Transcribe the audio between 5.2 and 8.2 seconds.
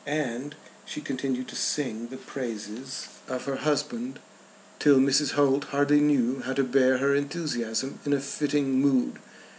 Holt hardly knew how to bear her enthusiasm in a